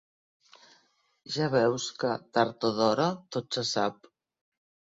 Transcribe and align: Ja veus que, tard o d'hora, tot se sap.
Ja 1.33 1.49
veus 1.57 1.85
que, 2.05 2.15
tard 2.39 2.67
o 2.73 2.73
d'hora, 2.81 3.07
tot 3.37 3.61
se 3.61 3.69
sap. 3.77 4.13